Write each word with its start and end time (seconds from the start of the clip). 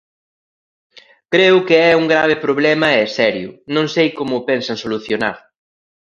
Creo 1.33 1.57
que 1.67 1.77
é 1.91 1.93
un 2.01 2.05
grave 2.13 2.35
problema 2.45 2.87
e 3.01 3.03
serio, 3.19 3.49
non 3.75 3.85
sei 3.95 4.07
como 4.17 4.33
o 4.37 4.45
pensan 4.49 4.77
solucionar. 4.83 5.37